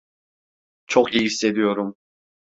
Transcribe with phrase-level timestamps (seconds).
[0.87, 1.95] Çok iyi hissediyorum.